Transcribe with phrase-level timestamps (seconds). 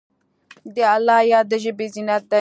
[0.75, 2.29] د الله یاد د ژبې زینت دی.